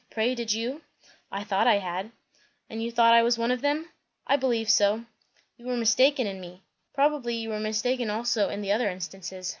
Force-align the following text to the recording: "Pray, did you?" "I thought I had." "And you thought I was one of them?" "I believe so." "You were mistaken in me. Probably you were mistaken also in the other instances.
"Pray, 0.09 0.33
did 0.33 0.51
you?" 0.51 0.81
"I 1.31 1.43
thought 1.43 1.67
I 1.67 1.75
had." 1.77 2.09
"And 2.71 2.81
you 2.81 2.89
thought 2.91 3.13
I 3.13 3.21
was 3.21 3.37
one 3.37 3.51
of 3.51 3.61
them?" 3.61 3.89
"I 4.25 4.35
believe 4.35 4.67
so." 4.67 5.05
"You 5.57 5.67
were 5.67 5.77
mistaken 5.77 6.25
in 6.25 6.41
me. 6.41 6.63
Probably 6.95 7.35
you 7.35 7.49
were 7.49 7.59
mistaken 7.59 8.09
also 8.09 8.49
in 8.49 8.63
the 8.63 8.71
other 8.71 8.89
instances. 8.89 9.49